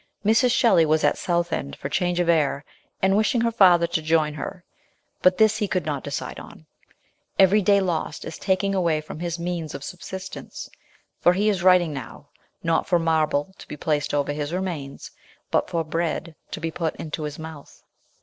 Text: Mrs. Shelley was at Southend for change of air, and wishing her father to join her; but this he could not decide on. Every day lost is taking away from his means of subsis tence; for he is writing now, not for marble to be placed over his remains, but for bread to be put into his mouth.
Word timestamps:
Mrs. 0.25 0.49
Shelley 0.49 0.83
was 0.83 1.03
at 1.03 1.15
Southend 1.19 1.75
for 1.75 1.87
change 1.87 2.19
of 2.19 2.27
air, 2.27 2.65
and 3.03 3.15
wishing 3.15 3.41
her 3.41 3.51
father 3.51 3.85
to 3.85 4.01
join 4.01 4.33
her; 4.33 4.63
but 5.21 5.37
this 5.37 5.57
he 5.57 5.67
could 5.67 5.85
not 5.85 6.03
decide 6.03 6.39
on. 6.39 6.65
Every 7.37 7.61
day 7.61 7.79
lost 7.79 8.25
is 8.25 8.39
taking 8.39 8.73
away 8.73 8.99
from 8.99 9.19
his 9.19 9.37
means 9.37 9.75
of 9.75 9.83
subsis 9.83 10.27
tence; 10.31 10.69
for 11.19 11.33
he 11.33 11.49
is 11.49 11.61
writing 11.61 11.93
now, 11.93 12.29
not 12.63 12.87
for 12.87 12.97
marble 12.97 13.53
to 13.59 13.67
be 13.67 13.77
placed 13.77 14.11
over 14.11 14.31
his 14.33 14.51
remains, 14.51 15.11
but 15.51 15.69
for 15.69 15.83
bread 15.83 16.33
to 16.49 16.59
be 16.59 16.71
put 16.71 16.95
into 16.95 17.21
his 17.21 17.37
mouth. 17.37 17.83